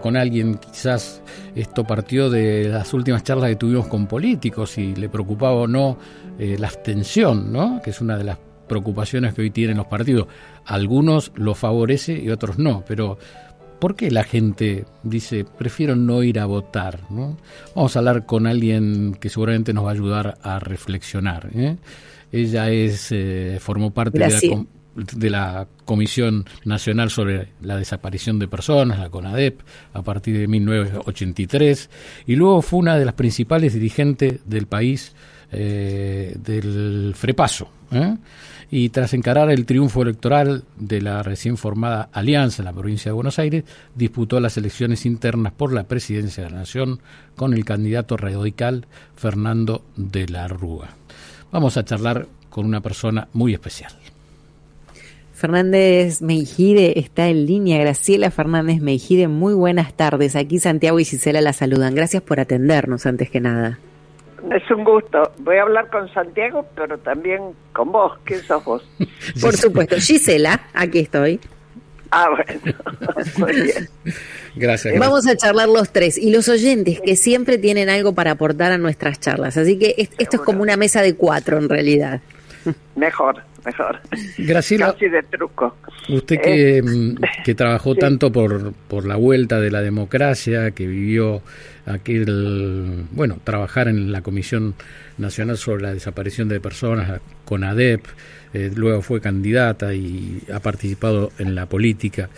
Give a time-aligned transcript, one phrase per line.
[0.00, 1.20] con alguien, quizás
[1.56, 5.98] esto partió de las últimas charlas que tuvimos con políticos y le preocupaba o no
[6.38, 7.82] eh, la abstención, ¿no?
[7.82, 10.28] que es una de las preocupaciones que hoy tienen los partidos.
[10.66, 13.18] Algunos lo favorece y otros no, pero
[13.80, 17.00] ¿por qué la gente dice prefiero no ir a votar?
[17.10, 17.36] ¿no?
[17.74, 21.50] Vamos a hablar con alguien que seguramente nos va a ayudar a reflexionar.
[21.56, 21.76] ¿eh?
[22.30, 28.48] Ella es eh, formó parte de la de la Comisión Nacional sobre la Desaparición de
[28.48, 29.60] Personas, la CONADEP,
[29.94, 31.90] a partir de 1983,
[32.26, 35.14] y luego fue una de las principales dirigentes del país
[35.50, 37.68] eh, del Frepaso.
[37.90, 38.16] ¿eh?
[38.70, 43.14] Y tras encarar el triunfo electoral de la recién formada Alianza en la provincia de
[43.14, 47.00] Buenos Aires, disputó las elecciones internas por la presidencia de la Nación
[47.36, 50.88] con el candidato radical Fernando de la Rúa.
[51.50, 53.92] Vamos a charlar con una persona muy especial.
[55.42, 57.80] Fernández Meijide está en línea.
[57.80, 60.36] Graciela Fernández Meijide, muy buenas tardes.
[60.36, 61.96] Aquí Santiago y Gisela la saludan.
[61.96, 63.80] Gracias por atendernos antes que nada.
[64.52, 65.32] Es un gusto.
[65.38, 68.12] Voy a hablar con Santiago, pero también con vos.
[68.24, 68.88] ¿Qué sos vos?
[69.40, 69.96] Por supuesto.
[69.96, 71.40] Gisela, aquí estoy.
[72.12, 72.76] Ah, bueno.
[73.38, 73.88] Muy bien.
[74.54, 74.96] Gracias.
[74.96, 78.78] Vamos a charlar los tres y los oyentes que siempre tienen algo para aportar a
[78.78, 79.56] nuestras charlas.
[79.56, 82.20] Así que esto es como una mesa de cuatro en realidad.
[82.96, 84.00] Mejor mejor.
[84.38, 84.92] Graciela.
[84.92, 85.76] Casi de truco.
[86.08, 86.82] Usted que, eh,
[87.44, 91.42] que trabajó tanto por, por la vuelta de la democracia, que vivió
[91.86, 94.74] aquel, bueno, trabajar en la Comisión
[95.18, 98.04] Nacional sobre la Desaparición de Personas, con ADEP,
[98.54, 102.28] eh, luego fue candidata y ha participado en la política.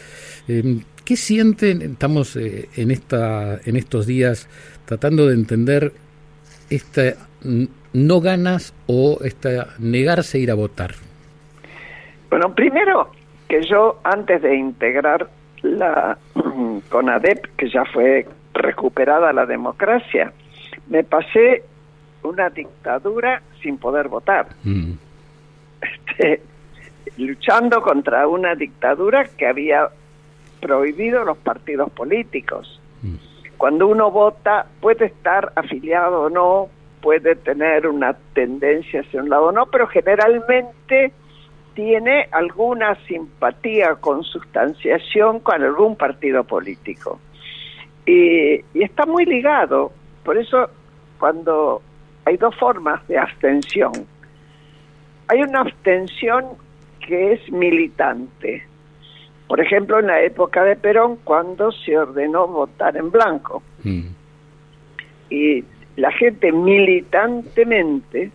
[0.49, 1.83] Eh, ¿Qué sienten?
[1.83, 4.49] Estamos en, esta, en estos días
[4.87, 5.93] tratando de entender
[6.71, 7.15] esta
[7.95, 10.95] no ganas o esta negarse a ir a votar.
[12.29, 13.11] Bueno, primero
[13.49, 15.31] que yo antes de integrar
[15.63, 16.19] la
[16.91, 20.33] CONADEP, que ya fue recuperada la democracia,
[20.89, 21.63] me pasé
[22.23, 24.49] una dictadura sin poder votar.
[24.65, 24.93] Mm.
[25.81, 26.43] Este,
[27.19, 29.89] luchando contra una dictadura que había
[30.61, 32.81] prohibido los partidos políticos.
[33.03, 33.15] Mm.
[33.57, 36.69] Cuando uno vota puede estar afiliado o no,
[37.05, 41.13] puede tener una tendencia hacia un lado o no, pero generalmente
[41.75, 47.21] tiene alguna simpatía, consustanciación con algún partido político.
[48.07, 49.93] Y, está muy ligado,
[50.25, 50.71] por eso
[51.19, 51.83] cuando
[52.25, 53.93] hay dos formas de abstención.
[55.29, 56.57] Hay una abstención
[57.07, 58.67] que es militante.
[59.47, 63.63] Por ejemplo, en la época de Perón, cuando se ordenó votar en blanco.
[63.83, 64.07] Mm.
[65.29, 65.65] Y
[65.97, 68.31] la gente militantemente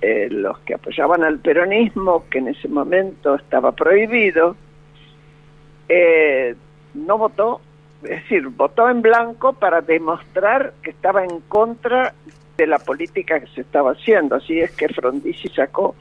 [0.00, 4.54] eh, los que apoyaban al peronismo, que en ese momento estaba prohibido,
[5.88, 6.54] eh,
[6.94, 7.60] no votó,
[8.02, 12.14] es decir, votó en blanco para demostrar que estaba en contra
[12.56, 14.36] de la política que se estaba haciendo.
[14.36, 15.96] Así es que Frondizi sacó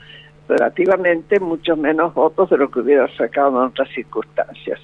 [0.48, 4.80] relativamente muchos menos votos de lo que hubiera sacado en otras circunstancias.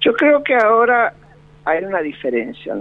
[0.00, 1.14] Yo creo que ahora
[1.64, 2.74] hay una diferencia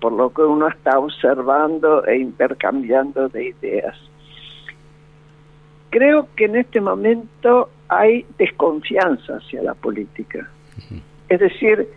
[0.00, 3.96] por lo que uno está observando e intercambiando de ideas
[5.90, 10.48] creo que en este momento hay desconfianza hacia la política.
[11.28, 11.88] Es decir,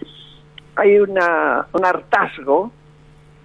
[0.75, 2.71] hay una, un hartazgo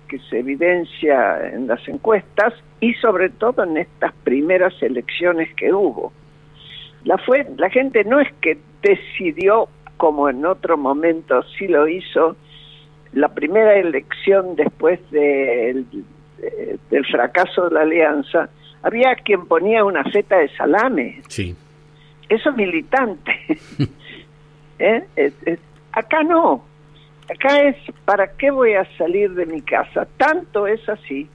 [0.09, 6.13] que se evidencia en las encuestas y sobre todo en estas primeras elecciones que hubo.
[7.05, 12.37] La, fue, la gente no es que decidió, como en otro momento sí lo hizo,
[13.17, 15.87] la primera elección después del
[17.11, 18.51] fracaso de la alianza,
[18.83, 21.23] había quien ponía una feta de salame.
[21.29, 21.57] Sí.
[22.29, 23.33] Eso es militante.
[24.79, 25.03] ¿Eh?
[25.93, 26.63] acá no.
[27.31, 30.07] Acá es, ¿para qué voy a salir de mi casa?
[30.19, 31.27] Tanto es así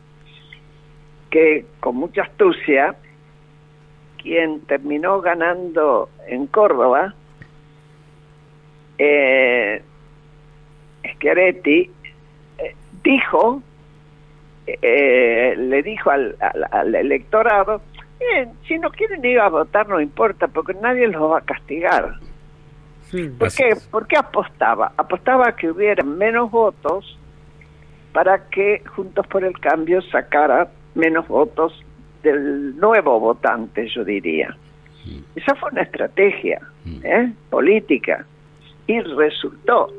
[1.31, 2.93] que con mucha astucia,
[4.21, 7.15] quien terminó ganando en Córdoba,
[8.99, 9.81] eh,
[11.03, 11.89] Schiaretti,
[12.57, 13.61] eh, dijo
[14.67, 16.35] eh, le dijo al,
[16.95, 17.81] electorado,
[18.67, 22.15] si no quieren ir a votar no importa, porque nadie los va a castigar.
[23.37, 23.75] ¿Por qué?
[23.89, 24.93] ¿Por qué apostaba?
[24.95, 27.17] Apostaba a que hubiera menos votos
[28.13, 31.73] para que Juntos por el Cambio sacara menos votos
[32.23, 34.55] del nuevo votante, yo diría.
[35.35, 36.61] Esa fue una estrategia
[37.03, 37.31] ¿eh?
[37.49, 38.25] política
[38.87, 39.91] y resultó.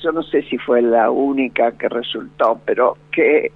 [0.00, 3.52] Yo no sé si fue la única que resultó, pero que,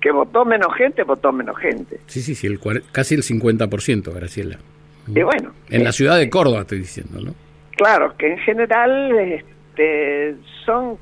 [0.00, 2.00] que votó menos gente, votó menos gente.
[2.06, 2.60] Sí, sí, sí, el,
[2.92, 4.58] casi el 50%, Graciela.
[5.06, 5.52] Y bueno.
[5.68, 7.34] En la ciudad de Córdoba estoy diciendo, ¿no?
[7.76, 10.96] Claro, que en general este, son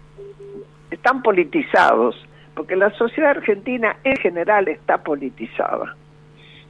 [0.90, 2.16] están politizados,
[2.54, 5.96] porque la sociedad argentina en general está politizada.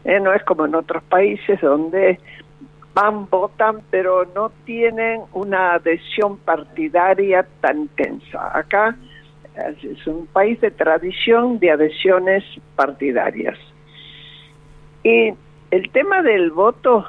[0.04, 0.20] ¿eh?
[0.20, 2.18] no es como en otros países donde
[2.94, 8.56] van, votan, pero no tienen una adhesión partidaria tan intensa.
[8.56, 8.96] Acá
[9.54, 12.44] es un país de tradición de adhesiones
[12.76, 13.58] partidarias.
[15.02, 15.34] Y
[15.70, 17.06] el tema del voto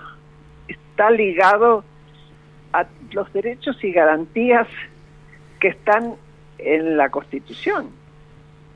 [0.68, 1.84] está ligado
[2.74, 4.68] a los derechos y garantías
[5.60, 6.16] que están
[6.58, 7.90] en la Constitución,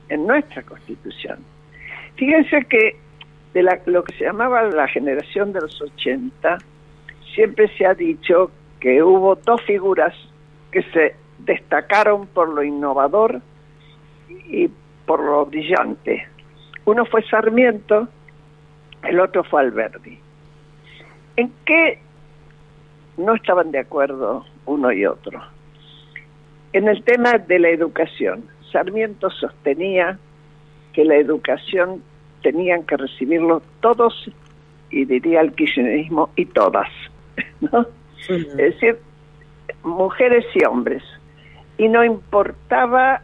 [0.09, 1.39] en nuestra Constitución.
[2.15, 2.97] Fíjense que
[3.53, 6.57] de lo que se llamaba la generación de los 80,
[7.37, 8.49] siempre se ha dicho
[8.79, 10.13] que hubo dos figuras
[10.71, 13.41] que se destacaron por lo innovador
[14.49, 14.69] y
[15.05, 16.27] por lo brillante.
[16.85, 18.07] Uno fue Sarmiento,
[19.03, 20.17] el otro fue Alberdi.
[21.35, 21.99] ¿En qué
[23.17, 25.39] no estaban de acuerdo uno y otro?
[26.73, 30.17] En el tema de la educación, Sarmiento sostenía
[30.93, 32.01] que la educación
[32.41, 34.31] tenían que recibirlo todos,
[34.89, 36.89] y diría el kirchnerismo, y todas,
[37.61, 37.87] ¿no?
[38.27, 38.97] Es decir,
[39.83, 41.03] mujeres y hombres.
[41.77, 43.21] Y no importaba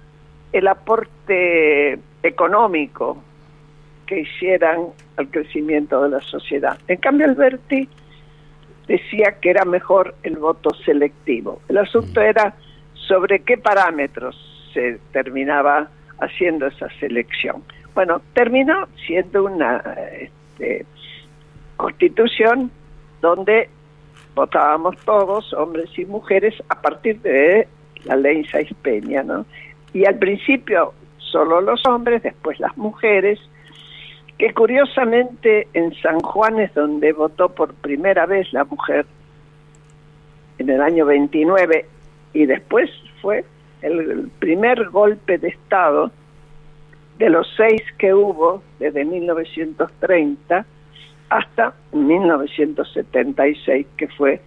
[0.52, 3.22] el aporte económico
[4.06, 4.88] que hicieran
[5.18, 6.78] al crecimiento de la sociedad.
[6.88, 7.88] En cambio, Alberti
[8.88, 11.62] decía que era mejor el voto selectivo.
[11.70, 12.56] El asunto era
[12.94, 14.36] sobre qué parámetros
[14.74, 15.90] se terminaba
[16.20, 17.64] haciendo esa selección.
[17.96, 19.78] Bueno, terminó siendo una
[20.20, 20.86] este,
[21.78, 22.72] constitución
[23.22, 23.70] donde
[24.36, 27.68] votábamos todos, hombres y mujeres, a partir de
[28.06, 29.46] la ley Saiz Peña, ¿no?
[29.94, 33.40] Y al principio solo los hombres, después las mujeres,
[34.38, 39.06] que curiosamente en San Juan es donde votó por primera vez la mujer,
[40.58, 41.86] en el año 29,
[42.34, 42.90] y después
[43.22, 43.46] fue
[43.82, 46.12] el primer golpe de Estado
[47.18, 50.66] de los seis que hubo desde 1930
[51.34, 54.40] hasta 1976, que fue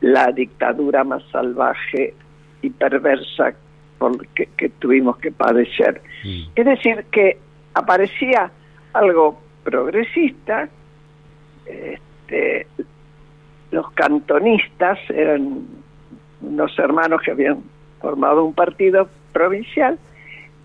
[0.00, 2.14] la dictadura más salvaje
[2.62, 3.54] y perversa
[3.98, 6.00] por que, que tuvimos que padecer.
[6.22, 6.42] Mm.
[6.54, 7.38] Es decir, que
[7.74, 8.52] aparecía
[8.92, 10.68] algo progresista,
[11.66, 12.68] este,
[13.72, 15.66] los cantonistas eran
[16.40, 17.64] unos hermanos que habían
[18.00, 19.98] formado un partido provincial,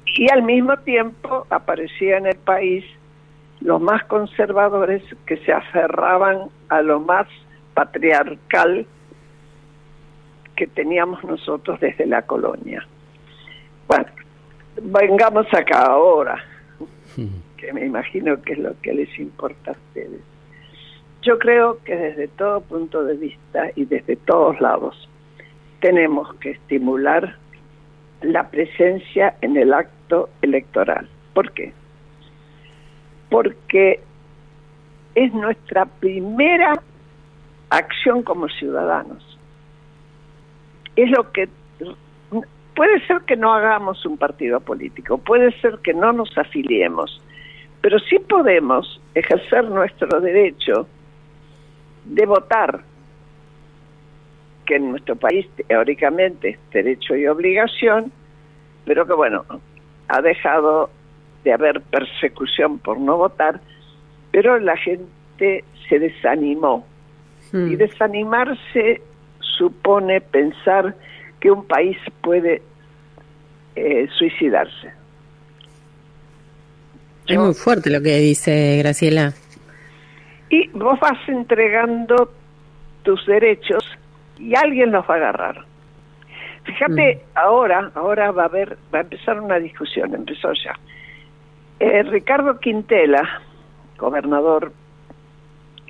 [0.05, 2.85] y al mismo tiempo aparecía en el país
[3.61, 7.27] los más conservadores que se aferraban a lo más
[7.73, 8.85] patriarcal
[10.55, 12.85] que teníamos nosotros desde la colonia.
[13.87, 14.07] Bueno,
[14.81, 16.43] vengamos acá ahora,
[17.57, 20.21] que me imagino que es lo que les importa a ustedes.
[21.21, 25.09] Yo creo que desde todo punto de vista y desde todos lados
[25.79, 27.35] tenemos que estimular
[28.21, 31.07] la presencia en el acto electoral.
[31.33, 31.73] ¿Por qué?
[33.29, 33.99] Porque
[35.15, 36.81] es nuestra primera
[37.69, 39.37] acción como ciudadanos.
[40.95, 41.49] Es lo que
[42.75, 47.21] puede ser que no hagamos un partido político, puede ser que no nos afiliemos,
[47.81, 50.87] pero sí podemos ejercer nuestro derecho
[52.05, 52.83] de votar
[54.67, 58.11] que en nuestro país teóricamente es derecho y obligación,
[58.85, 59.43] pero que bueno,
[60.09, 60.91] ha dejado
[61.47, 63.61] de haber persecución por no votar,
[64.31, 66.85] pero la gente se desanimó.
[67.53, 67.77] Y hmm.
[67.77, 69.01] desanimarse
[69.39, 70.93] supone pensar
[71.39, 72.61] que un país puede
[73.77, 74.91] eh, suicidarse.
[77.27, 79.33] Es muy fuerte lo que dice Graciela.
[80.49, 82.29] Y vos vas entregando
[83.03, 83.85] tus derechos
[84.37, 85.65] y alguien los va a agarrar.
[86.65, 87.37] Fíjate, mm.
[87.37, 90.77] ahora, ahora va a haber, va a empezar una discusión, empezó ya.
[91.79, 93.41] Eh, Ricardo Quintela,
[93.97, 94.73] gobernador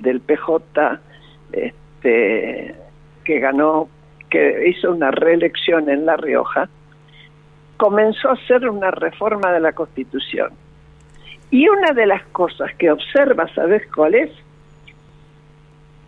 [0.00, 1.00] del PJ,
[1.52, 2.74] este,
[3.24, 3.88] que ganó,
[4.28, 6.68] que hizo una reelección en La Rioja,
[7.78, 10.50] comenzó a hacer una reforma de la Constitución.
[11.50, 14.30] Y una de las cosas que observa, ¿sabes cuál es?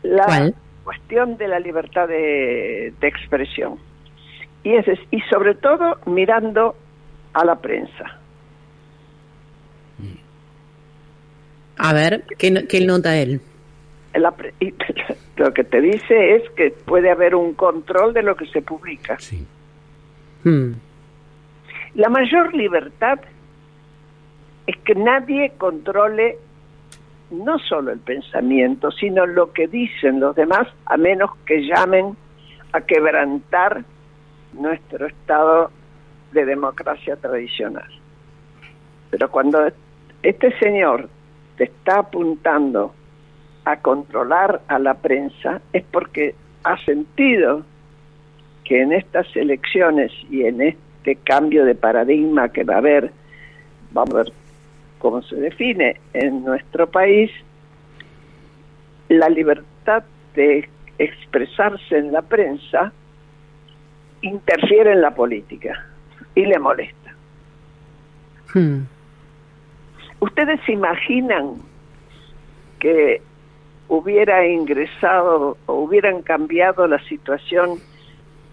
[0.02, 0.52] La,
[0.84, 3.78] cuestión de la libertad de, expresión.
[4.62, 6.74] y, es, y sobre todo mirando
[7.32, 8.19] a la prensa.
[11.82, 13.40] A ver, ¿qué, qué nota él?
[15.36, 19.18] lo que te dice es que puede haber un control de lo que se publica.
[19.18, 19.46] Sí.
[20.44, 20.72] Hmm.
[21.94, 23.18] La mayor libertad
[24.66, 26.36] es que nadie controle
[27.30, 32.14] no solo el pensamiento, sino lo que dicen los demás, a menos que llamen
[32.72, 33.84] a quebrantar
[34.52, 35.70] nuestro estado
[36.32, 37.88] de democracia tradicional.
[39.10, 39.72] Pero cuando
[40.22, 41.08] este señor
[41.64, 42.94] está apuntando
[43.64, 47.62] a controlar a la prensa es porque ha sentido
[48.64, 53.10] que en estas elecciones y en este cambio de paradigma que va a haber,
[53.92, 54.32] vamos a ver
[54.98, 57.30] cómo se define en nuestro país,
[59.08, 62.92] la libertad de expresarse en la prensa
[64.22, 65.86] interfiere en la política
[66.34, 67.14] y le molesta.
[68.54, 68.82] Hmm.
[70.20, 71.54] ¿Ustedes se imaginan
[72.78, 73.22] que
[73.88, 77.78] hubiera ingresado o hubieran cambiado la situación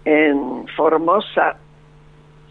[0.04, 1.56] en Formosa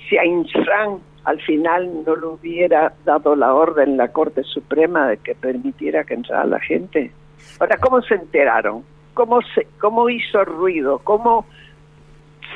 [0.08, 5.18] si a Insran al final no le hubiera dado la orden la Corte Suprema de
[5.18, 7.12] que permitiera que entrara la gente?
[7.60, 8.84] Ahora, ¿cómo se enteraron?
[9.14, 9.40] ¿Cómo,
[9.80, 11.00] cómo hizo ruido?
[11.04, 11.46] ¿Cómo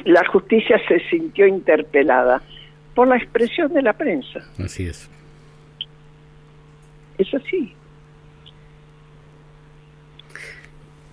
[0.05, 2.41] la justicia se sintió interpelada?
[2.95, 4.39] Por la expresión de la prensa.
[4.57, 5.09] Así es.
[7.21, 7.71] Es así.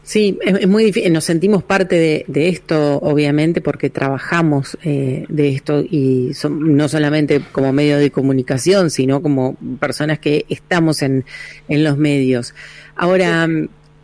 [0.02, 1.12] Sí, es, muy difícil.
[1.12, 7.74] Nos sentimos parte de, esto, obviamente, porque trabajamos eh, de esto y no solamente como
[7.74, 11.26] medio de comunicación, sino como personas que estamos en,
[11.68, 12.54] en los medios.
[12.96, 13.46] Ahora,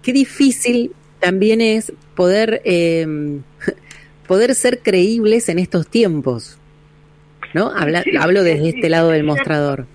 [0.03, 3.07] qué difícil también es poder eh,
[4.29, 6.59] poder ser creíbles en estos tiempos,
[7.55, 7.71] ¿no?
[7.75, 9.87] hablo desde este lado del mostrador.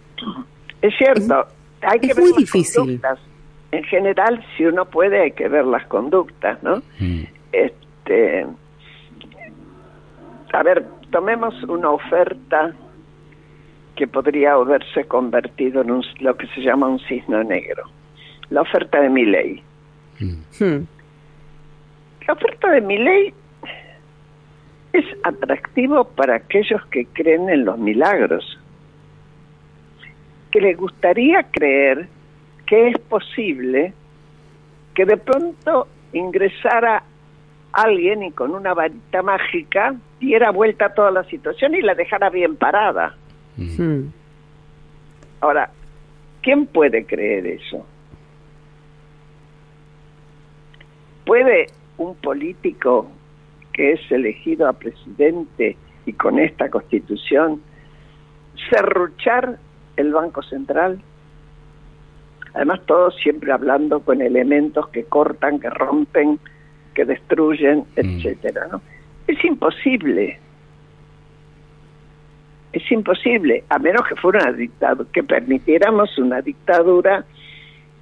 [0.82, 1.48] Es cierto.
[1.82, 3.02] Hay que muy difícil
[3.72, 6.82] en general, si uno puede, hay que ver las conductas, ¿no?
[7.00, 7.24] Mm.
[7.52, 8.46] Este,
[10.54, 12.74] a ver, tomemos una oferta
[13.96, 17.84] que podría haberse convertido en lo que se llama un cisno negro.
[18.50, 19.62] La oferta de mi ley.
[20.20, 20.64] Mm.
[20.64, 20.88] Hmm.
[22.28, 23.34] La oferta de mi ley
[24.94, 28.59] es atractivo para aquellos que creen en los milagros,
[30.52, 32.08] que les gustaría creer
[32.66, 33.94] que es posible
[34.94, 37.04] que de pronto ingresara
[37.72, 42.30] alguien y con una varita mágica diera vuelta a toda la situación y la dejara
[42.30, 43.16] bien parada.
[43.56, 44.08] Hmm.
[45.42, 45.72] Ahora,
[46.42, 47.86] ¿quién puede creer eso?
[51.26, 53.10] ¿Puede un político
[53.72, 57.62] que es elegido a presidente y con esta constitución
[58.70, 59.60] serruchar
[60.00, 61.00] el Banco Central?
[62.54, 66.40] Además, todos siempre hablando con elementos que cortan, que rompen,
[66.94, 68.00] que destruyen, Mm.
[68.00, 68.82] etcétera, ¿no?
[69.28, 70.40] Es imposible.
[72.72, 77.26] Es imposible, a menos que fuera una dictadura, que permitiéramos una dictadura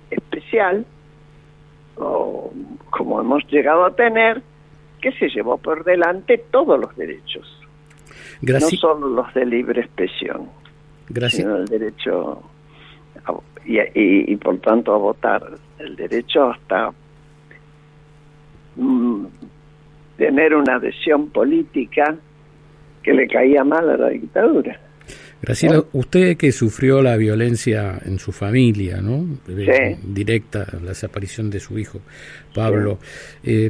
[0.10, 0.86] especial,
[1.98, 2.52] o
[2.90, 4.42] como hemos llegado a tener,
[5.02, 7.62] que se llevó por delante todos los derechos,
[8.42, 10.50] no solo los de libre expresión,
[11.30, 12.44] sino el derecho
[13.66, 15.44] y, por tanto a votar,
[15.80, 16.92] el derecho hasta
[18.76, 19.26] mm,
[20.18, 22.16] tener una adhesión política
[23.04, 24.80] que le caía mal a la dictadura.
[25.42, 29.38] Graciela, usted que sufrió la violencia en su familia, ¿no?
[30.04, 32.00] Directa, la desaparición de su hijo,
[32.56, 32.98] Pablo,
[33.44, 33.70] eh,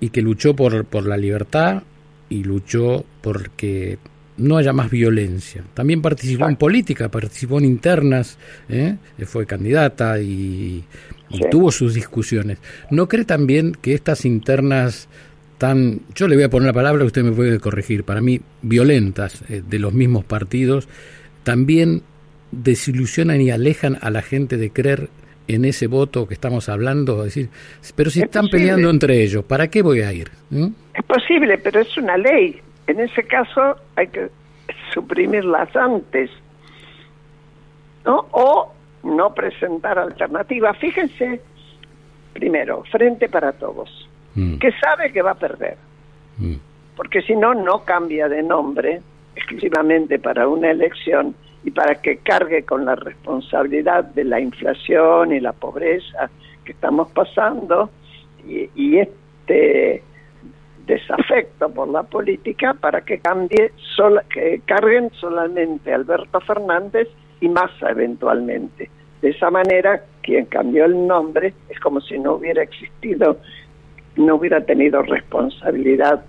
[0.00, 1.82] y que luchó por, por la libertad
[2.28, 3.98] y luchó porque
[4.38, 5.62] no haya más violencia.
[5.74, 8.96] También participó en política, participó en internas, ¿eh?
[9.24, 10.84] fue candidata y,
[11.50, 12.58] tuvo sus discusiones.
[12.90, 15.08] ¿No cree también que estas internas
[15.58, 19.42] tan, yo le voy a poner la palabra, usted me puede corregir, para mí violentas
[19.50, 20.88] eh, de los mismos partidos,
[21.42, 22.02] también
[22.52, 25.10] desilusionan y alejan a la gente de creer
[25.48, 27.48] en ese voto que estamos hablando, decir,
[27.96, 30.30] pero si están peleando entre ellos, ¿para qué voy a ir?
[30.50, 30.68] ¿Mm?
[30.94, 32.60] Es posible, pero es una ley.
[32.88, 34.28] En ese caso hay que
[34.92, 36.30] suprimirlas antes,
[38.04, 38.26] ¿no?
[38.32, 38.72] O
[39.04, 40.76] no presentar alternativas.
[40.78, 41.40] Fíjense,
[42.32, 44.58] primero, Frente para Todos, Mm.
[44.58, 45.76] que sabe que va a perder,
[46.38, 46.54] Mm.
[46.96, 49.00] porque si no, no cambia de nombre
[49.36, 55.40] exclusivamente para una elección y para que cargue con la responsabilidad de la inflación y
[55.40, 56.30] la pobreza
[56.64, 57.90] que estamos pasando
[58.46, 60.02] y, y este
[60.88, 63.72] desafecto por la política para que cambie
[64.30, 67.08] que carguen solamente Alberto Fernández
[67.40, 68.90] y Massa eventualmente.
[69.20, 73.38] De esa manera, quien cambió el nombre es como si no hubiera existido,
[74.16, 76.24] no hubiera tenido responsabilidad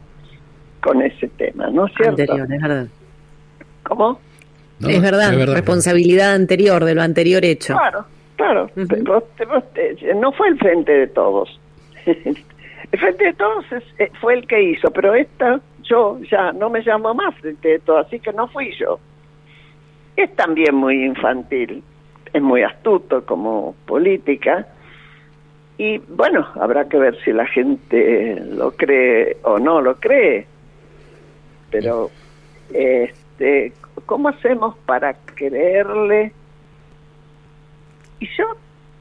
[0.81, 2.21] con ese tema, ¿no es cierto?
[2.21, 2.87] Anterior, es verdad.
[3.83, 4.19] ¿Cómo?
[4.87, 7.73] es, verdad, responsabilidad anterior de lo anterior hecho.
[7.73, 8.69] Claro, claro.
[8.75, 11.59] no fue el frente de todos.
[12.97, 13.65] frente de todos
[13.97, 17.79] eh, fue el que hizo, pero esta, yo ya no me llamo más frente de
[17.79, 18.99] todos, así que no fui yo.
[20.15, 21.83] Es también muy infantil,
[22.33, 24.67] es muy astuto como política.
[25.77, 30.45] Y bueno, habrá que ver si la gente lo cree o no lo cree.
[31.71, 32.09] Pero
[32.73, 33.73] este,
[34.05, 36.33] ¿cómo hacemos para creerle?
[38.19, 38.45] Y yo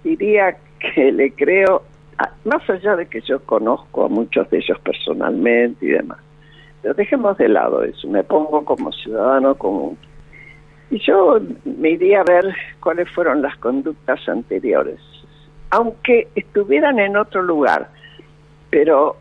[0.04, 1.82] diría que le creo,
[2.44, 6.18] más allá de que yo conozco a muchos de ellos personalmente y demás,
[6.82, 9.96] pero dejemos de lado eso, me pongo como ciudadano común.
[10.90, 12.46] Y yo me iría a ver
[12.80, 14.98] cuáles fueron las conductas anteriores,
[15.70, 17.90] aunque estuvieran en otro lugar,
[18.70, 19.16] pero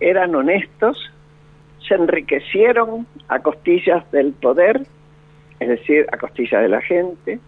[0.00, 0.98] eran honestos,
[1.88, 4.82] se enriquecieron a costillas del poder,
[5.60, 7.40] es decir, a costillas de la gente.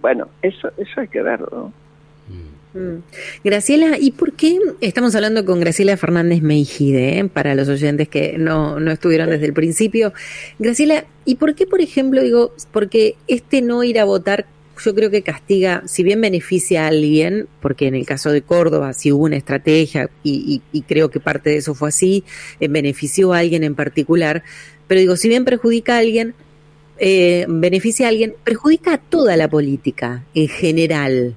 [0.00, 1.72] Bueno, eso, eso hay que verlo.
[1.72, 1.87] Mm.
[3.42, 8.36] Graciela, ¿y por qué estamos hablando con Graciela Fernández Meijide, eh, para los oyentes que
[8.38, 10.12] no, no estuvieron desde el principio?
[10.58, 14.46] Graciela, ¿y por qué, por ejemplo, digo, porque este no ir a votar
[14.84, 18.92] yo creo que castiga, si bien beneficia a alguien, porque en el caso de Córdoba
[18.92, 22.24] sí hubo una estrategia y, creo que parte de eso fue así,
[22.60, 24.42] eh, benefició a alguien en particular,
[24.86, 26.34] pero digo, si bien perjudica a alguien,
[26.98, 31.36] eh, beneficia a alguien, perjudica a toda la política en general.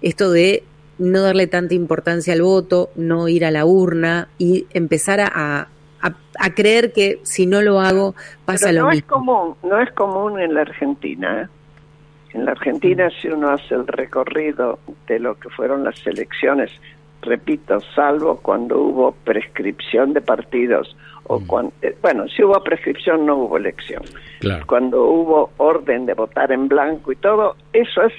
[0.00, 0.62] Esto de
[0.98, 5.68] no darle tanta importancia al voto, no ir a la urna y empezar a,
[6.00, 8.98] a, creer que si no lo hago pasa lo no mismo.
[8.98, 11.42] Es común, no es común en la Argentina.
[11.42, 11.48] ¿eh?
[12.34, 16.70] En la Argentina, si uno hace el recorrido de lo que fueron las elecciones,
[17.20, 21.46] repito, salvo cuando hubo prescripción de partidos, o mm.
[21.46, 24.02] cuando, eh, bueno, si hubo prescripción no hubo elección.
[24.66, 28.12] Cuando hubo orden de votar en blanco y todo, eso es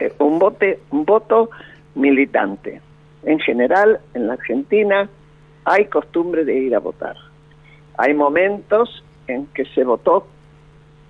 [0.00, 1.50] eh, un, vote, un voto
[1.96, 2.80] militante.
[3.24, 5.10] En general, en la Argentina
[5.64, 7.16] hay costumbre de ir a votar.
[7.98, 10.28] Hay momentos en que se votó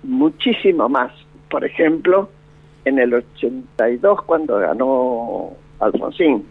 [0.03, 1.11] muchísimo más
[1.49, 2.29] por ejemplo,
[2.85, 6.45] en el 82 cuando ganó Alfonsín.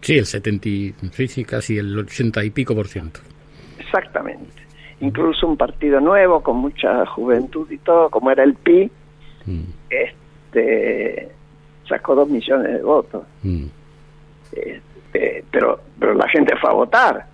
[0.00, 0.68] Sí, el 70,
[1.12, 3.20] sí, casi el 80 y pico por ciento.
[3.78, 4.62] Exactamente.
[5.00, 8.90] Incluso un partido nuevo con mucha juventud y todo, como era el PI,
[9.46, 9.62] mm.
[9.90, 11.28] este
[11.88, 13.22] sacó dos millones de votos.
[13.42, 13.64] Mm.
[14.52, 17.26] Este, pero, pero la gente fue a votar.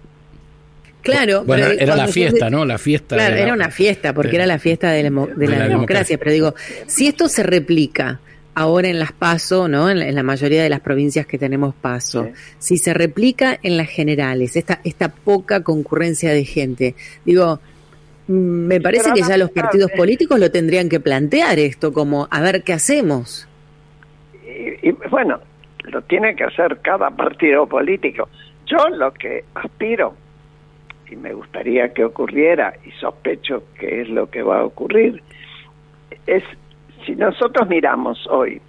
[1.04, 2.64] Claro, bueno, era la fiesta, ¿no?
[2.64, 3.16] La fiesta.
[3.16, 6.16] Claro, era una fiesta, porque era la fiesta de la, democracia.
[6.16, 6.54] Pero digo,
[6.86, 8.20] si esto se replica
[8.54, 9.90] ahora en las PASO, ¿no?
[9.90, 14.56] En la, mayoría de las provincias que tenemos PASO, si se replica en las generales,
[14.56, 16.94] esta, esta poca concurrencia de gente,
[17.26, 17.60] digo,
[18.26, 22.40] mm, me parece que ya los partidos políticos lo tendrían que plantear esto, como, a
[22.40, 23.46] ver qué hacemos.
[24.84, 25.40] Y bueno,
[25.84, 28.28] lo tiene que hacer cada partido político.
[28.66, 30.14] Yo lo que aspiro
[31.10, 35.22] y me gustaría que ocurriera, y sospecho que es lo que va a ocurrir,
[36.26, 36.42] es
[37.04, 38.60] si nosotros miramos hoy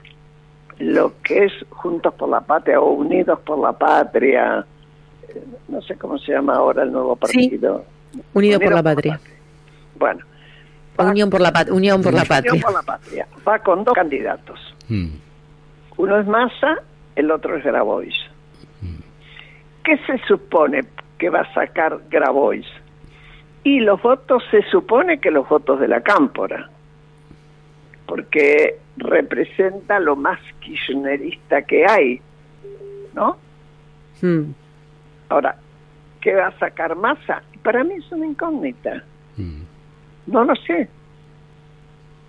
[0.79, 4.65] lo que es Juntos por la Patria o Unidos por la Patria,
[5.29, 7.85] eh, no sé cómo se llama ahora el nuevo partido.
[8.33, 9.19] Unidos por la Patria.
[9.97, 10.25] Bueno.
[10.97, 12.53] Unión por la, Unión por la Patria.
[12.53, 13.27] Unión por la Patria.
[13.47, 14.59] Va con dos candidatos.
[14.87, 15.24] Mm.
[15.97, 16.81] Uno es Massa,
[17.15, 18.15] el otro es Grabois.
[19.83, 20.81] ¿Qué se supone
[21.17, 22.65] que va a sacar Grabois.
[23.63, 26.69] Y los votos, se supone que los votos de la Cámpora,
[28.05, 32.21] porque representa lo más kirchnerista que hay,
[33.13, 33.37] ¿no?
[34.21, 34.51] Hmm.
[35.29, 35.55] Ahora,
[36.21, 37.41] ¿qué va a sacar Massa?
[37.63, 39.03] Para mí es una incógnita.
[39.35, 39.63] Hmm.
[40.27, 40.87] No lo sé.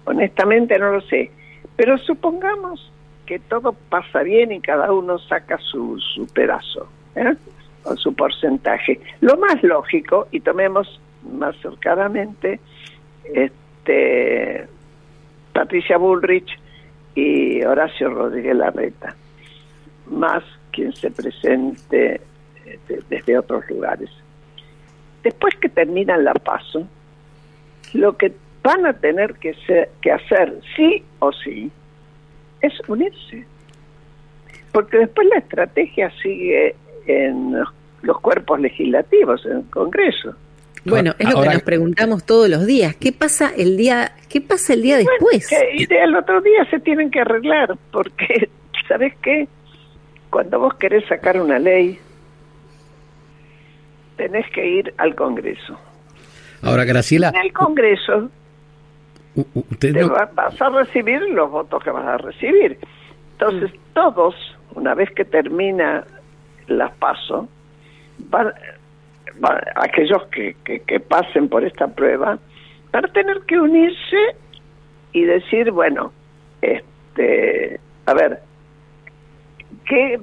[0.06, 1.30] Honestamente no lo sé.
[1.76, 2.90] Pero supongamos
[3.26, 6.88] que todo pasa bien y cada uno saca su, su pedazo.
[7.16, 7.34] ¿eh?
[7.86, 9.00] con su porcentaje.
[9.20, 11.00] Lo más lógico, y tomemos
[11.32, 12.58] más cercanamente,
[13.32, 14.66] este,
[15.52, 16.58] Patricia Bullrich
[17.14, 19.14] y Horacio Rodríguez Larreta,
[20.10, 22.20] más quien se presente
[22.64, 24.10] este, desde otros lugares.
[25.22, 26.88] Después que terminan la paso,
[27.94, 28.32] lo que
[28.64, 29.56] van a tener que,
[30.00, 31.70] que hacer, sí o sí,
[32.60, 33.44] es unirse.
[34.72, 36.74] Porque después la estrategia sigue
[37.06, 37.54] en
[38.02, 40.34] los cuerpos legislativos en el Congreso.
[40.84, 42.94] Bueno, es lo que nos preguntamos todos los días.
[42.94, 45.50] ¿Qué pasa el día, qué pasa el día después?
[45.74, 48.48] y el otro día se tienen que arreglar, porque,
[48.88, 49.48] ¿sabes qué?
[50.30, 51.98] Cuando vos querés sacar una ley,
[54.16, 55.78] tenés que ir al Congreso.
[56.62, 57.30] Ahora, Graciela...
[57.30, 58.30] En el Congreso
[59.36, 62.78] usted te vas a recibir los votos que vas a recibir.
[63.32, 63.92] Entonces, mm.
[63.92, 64.34] todos,
[64.74, 66.04] una vez que termina
[66.68, 67.48] las paso,
[68.30, 68.52] van,
[69.76, 72.38] aquellos que, que, pasen por esta prueba,
[72.92, 74.36] van a tener que unirse
[75.12, 76.12] y decir, bueno,
[76.62, 78.40] este, a ver,
[79.86, 80.20] ¿qué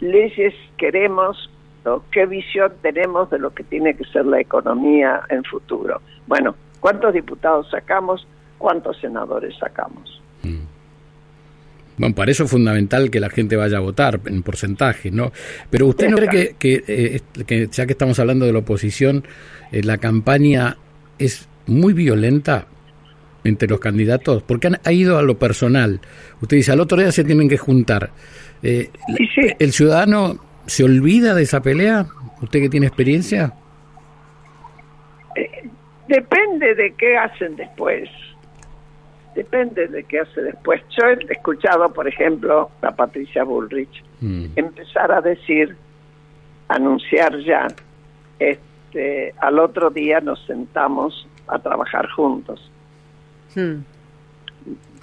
[0.00, 1.50] leyes queremos
[1.84, 6.00] o qué visión tenemos de lo que tiene que ser la economía en futuro?
[6.26, 8.26] Bueno, ¿cuántos diputados sacamos?
[8.60, 10.20] ¿Cuántos senadores sacamos?
[10.42, 10.58] Mm.
[11.96, 15.32] Bueno, para eso es fundamental que la gente vaya a votar en porcentaje, ¿no?
[15.70, 19.24] Pero usted no cree que, eh, que, ya que estamos hablando de la oposición,
[19.72, 20.76] eh, la campaña
[21.18, 22.66] es muy violenta
[23.44, 26.00] entre los candidatos, porque han, ha ido a lo personal.
[26.42, 28.10] Usted dice, al otro día se tienen que juntar.
[28.62, 28.90] Eh,
[29.58, 32.04] ¿El ciudadano se olvida de esa pelea?
[32.42, 33.54] ¿Usted que tiene experiencia?
[36.08, 38.10] depende de qué hacen después
[39.34, 40.82] depende de qué hace después.
[40.98, 44.46] Yo he escuchado, por ejemplo, a Patricia Bullrich mm.
[44.56, 45.76] empezar a decir,
[46.68, 47.66] anunciar ya,
[48.38, 52.70] este, al otro día nos sentamos a trabajar juntos.
[53.54, 53.82] Hmm.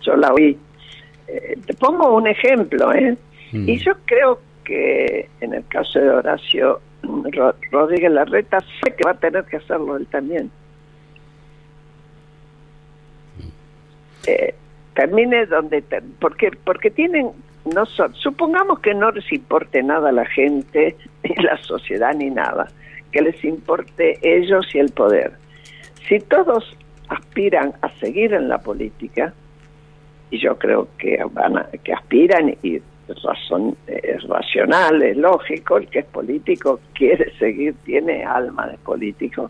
[0.02, 0.58] Yo la oí.
[1.28, 3.18] Eh, te pongo un ejemplo, ¿eh?
[3.52, 3.70] Mm.
[3.70, 6.80] Y yo creo que en el caso de Horacio
[7.72, 10.50] Rodríguez Larreta, sé que va a tener que hacerlo él también.
[14.94, 15.84] Termine donde
[16.20, 17.32] porque porque tienen
[17.66, 22.68] no supongamos que no les importe nada a la gente ni la sociedad ni nada
[23.12, 25.34] que les importe ellos y el poder
[26.08, 26.76] si todos
[27.10, 29.34] aspiran a seguir en la política
[30.30, 32.82] y yo creo que van que aspiran y
[33.24, 39.50] razón, es racional, es lógico, el que es político quiere seguir, tiene alma de político.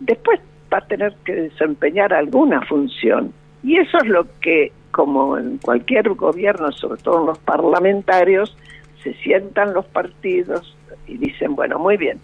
[0.00, 0.40] Después
[0.74, 3.32] va a tener que desempeñar alguna función.
[3.62, 8.56] Y eso es lo que, como en cualquier gobierno, sobre todo en los parlamentarios,
[9.02, 12.18] se sientan los partidos y dicen, bueno, muy bien,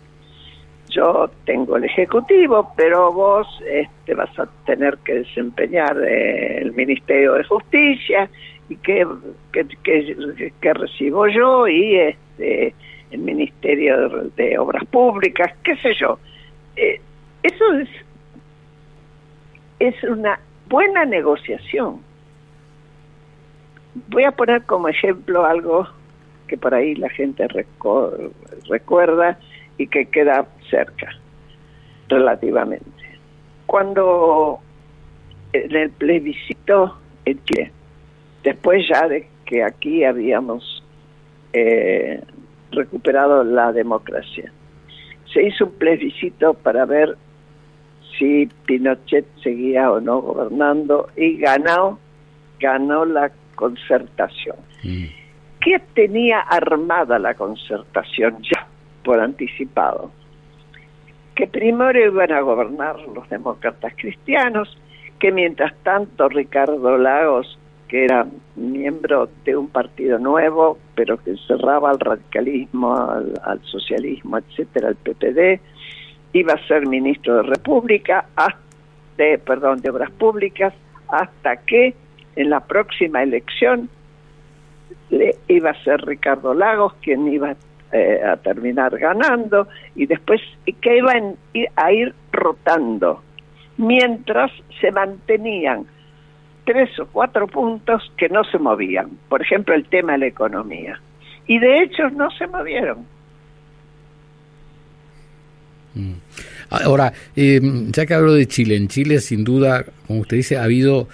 [0.88, 7.34] yo tengo el Ejecutivo, pero vos este, vas a tener que desempeñar eh, el Ministerio
[7.34, 8.28] de Justicia
[8.68, 9.06] y que,
[9.52, 12.74] que, recibo yo y este,
[13.12, 16.18] el Ministerio de, Obras Públicas, qué sé yo.
[16.74, 17.00] Eh,
[17.42, 17.88] eso es
[19.80, 20.38] es una
[20.68, 22.00] buena negociación.
[24.08, 25.88] Voy a poner como ejemplo algo
[26.46, 27.48] que por ahí la gente
[28.68, 29.38] recuerda
[29.78, 31.10] y que queda cerca,
[32.08, 33.18] relativamente.
[33.66, 34.60] Cuando
[35.52, 37.72] en el plebiscito en Chile,
[38.44, 40.84] después ya de que aquí habíamos
[41.52, 42.22] eh,
[42.70, 44.52] recuperado la democracia,
[45.32, 47.16] se hizo un plebiscito para ver
[48.20, 51.98] si Pinochet seguía o no gobernando y ganó,
[52.60, 54.56] ganó la concertación.
[54.84, 55.06] Mm.
[55.60, 58.66] ¿Qué tenía armada la concertación ya
[59.02, 60.12] por anticipado?
[61.34, 64.76] Que primero iban a gobernar los demócratas cristianos,
[65.18, 71.90] que mientras tanto Ricardo Lagos, que era miembro de un partido nuevo, pero que cerraba
[71.90, 75.60] al radicalismo, al, al socialismo, etcétera, el PPD,
[76.32, 78.26] iba a ser ministro de República,
[79.16, 80.72] de, perdón, de Obras Públicas,
[81.08, 81.94] hasta que
[82.36, 83.88] en la próxima elección
[85.10, 87.54] le iba a ser Ricardo Lagos quien iba
[87.92, 89.66] eh, a terminar ganando
[89.96, 90.40] y después
[90.80, 91.34] que iban
[91.74, 93.22] a ir rotando
[93.76, 95.86] mientras se mantenían
[96.64, 101.00] tres o cuatro puntos que no se movían por ejemplo el tema de la economía
[101.50, 103.04] y de hecho no se movieron.
[106.68, 110.64] Ahora, eh, ya que hablo de Chile, en Chile sin duda, como usted dice, ha
[110.64, 111.08] habido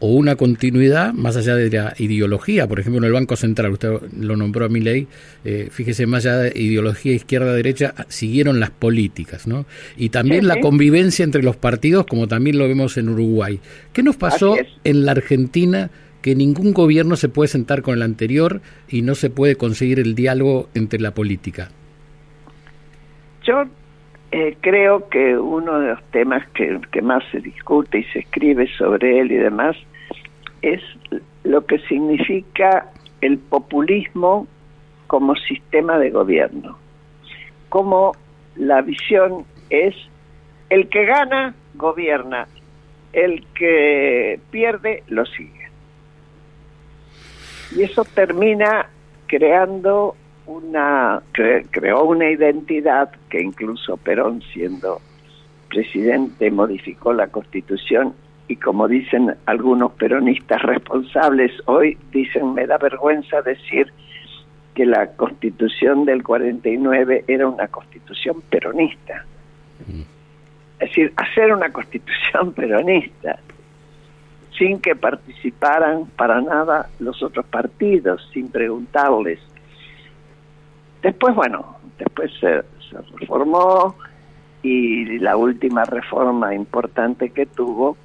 [0.00, 3.90] o una continuidad más allá de la ideología, por ejemplo en el Banco Central, usted
[4.18, 5.06] lo nombró a mi ley,
[5.44, 9.66] eh, fíjese, más allá de ideología izquierda-derecha, siguieron las políticas, ¿no?
[9.98, 13.60] Y también la convivencia entre los partidos, como también lo vemos en Uruguay.
[13.92, 15.90] ¿Qué nos pasó en la Argentina?
[16.22, 20.14] que ningún gobierno se puede sentar con el anterior y no se puede conseguir el
[20.14, 21.70] diálogo entre la política.
[23.42, 23.64] Yo
[24.32, 29.20] eh, creo que uno de los temas que, más se discute y se escribe sobre
[29.20, 29.76] él y demás
[30.62, 30.80] es
[31.42, 34.46] lo que significa el populismo
[35.06, 36.78] como sistema de gobierno.
[37.68, 38.12] como
[38.56, 39.94] la visión es
[40.70, 42.48] el que gana, gobierna,
[43.12, 45.68] el que pierde, lo sigue.
[47.76, 48.88] Y eso termina
[49.26, 50.16] creando
[50.50, 55.00] una, creó una identidad que incluso Perón siendo
[55.68, 58.14] presidente modificó la constitución
[58.48, 63.92] y como dicen algunos peronistas responsables hoy, dicen me da vergüenza decir
[64.74, 69.24] que la constitución del 49 era una constitución peronista.
[70.80, 73.38] Es decir, hacer una constitución peronista
[74.58, 79.38] sin que participaran para nada los otros partidos, sin preguntarles.
[81.02, 82.62] Después, bueno, después se,
[83.18, 83.96] reformó
[84.62, 87.96] y la última reforma importante que tuvo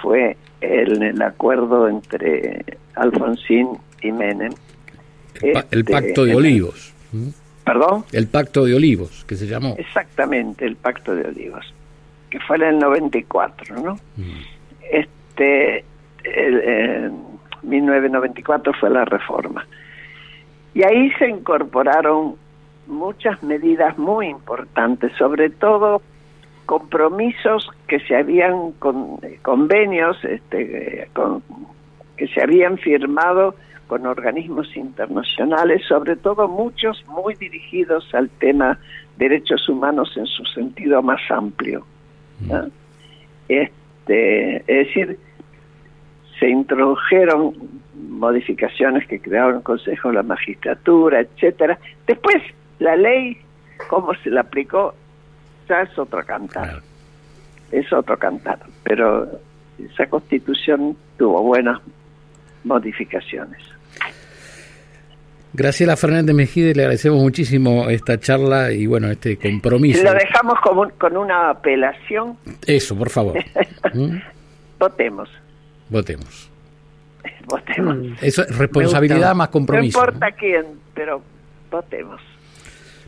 [0.00, 4.52] fue el, el acuerdo entre Alfonsín y Menem.
[5.42, 6.94] El, este, pacto de olivos.
[7.64, 8.04] ¿Perdón?
[8.12, 9.74] El pacto de olivos, que se llamó.
[9.78, 11.72] Exactamente, el pacto de olivos,
[12.30, 13.98] que fue en el 94, ¿no?
[14.90, 15.84] Este,
[16.24, 17.14] en
[17.62, 19.66] 1994 fue la reforma.
[20.74, 22.36] Y ahí se incorporaron
[22.86, 26.02] muchas medidas muy importantes, sobre todo
[26.66, 31.42] compromisos que se habían con convenios este, con,
[32.16, 33.54] que se habían firmado
[33.88, 38.78] con organismos internacionales, sobre todo muchos muy dirigidos al tema
[39.16, 41.84] derechos humanos en su sentido más amplio.
[43.48, 45.18] Este, es decir,
[46.38, 47.52] se introdujeron
[48.08, 51.78] modificaciones que crearon el Consejo de la Magistratura, etcétera.
[52.06, 52.36] Después,
[52.78, 53.38] la ley,
[53.88, 54.94] cómo se la aplicó,
[55.68, 56.82] ya es otro cantar.
[57.70, 58.58] Es otro cantar.
[58.82, 59.28] Pero
[59.78, 61.80] esa constitución tuvo buenas
[62.64, 63.62] modificaciones.
[65.52, 70.02] Graciela Fernández Mejide, le agradecemos muchísimo esta charla y bueno, este compromiso.
[70.04, 72.36] Lo dejamos con, con una apelación.
[72.66, 73.36] Eso, por favor.
[73.94, 74.18] ¿Mm?
[74.78, 75.28] Votemos.
[75.88, 76.50] Votemos.
[77.46, 77.96] Votemos.
[77.96, 78.12] Mm.
[78.20, 79.98] Eso es responsabilidad más compromiso.
[79.98, 81.22] No importa quién, pero
[81.70, 82.20] votemos.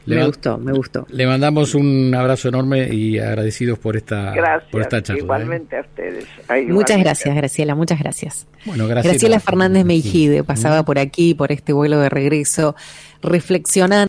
[0.07, 1.07] me gustó, me gustó.
[1.11, 4.33] Le mandamos un abrazo enorme y agradecidos por esta,
[4.71, 5.21] por esta charla.
[5.21, 5.25] ¿eh?
[5.25, 6.27] Igualmente a ustedes.
[6.69, 8.47] muchas gracias, Graciela, muchas gracias.
[8.65, 9.13] Bueno, gracias.
[9.15, 12.75] Graciela Fernández Meijide pasaba por aquí, por este vuelo de regreso,
[13.23, 14.09] reflexionando.